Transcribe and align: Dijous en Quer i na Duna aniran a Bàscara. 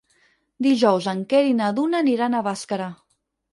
Dijous 0.67 1.09
en 1.11 1.21
Quer 1.35 1.43
i 1.51 1.55
na 1.61 1.69
Duna 1.81 2.01
aniran 2.07 2.39
a 2.39 2.43
Bàscara. 2.51 2.91